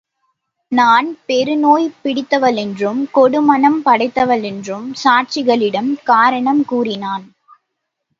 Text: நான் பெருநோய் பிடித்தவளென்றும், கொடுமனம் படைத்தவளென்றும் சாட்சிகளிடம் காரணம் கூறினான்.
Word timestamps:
நான் 0.71 1.07
பெருநோய் 1.25 1.85
பிடித்தவளென்றும், 2.03 3.01
கொடுமனம் 3.13 3.77
படைத்தவளென்றும் 3.85 4.87
சாட்சிகளிடம் 5.03 5.91
காரணம் 6.03 6.65
கூறினான். 6.65 7.25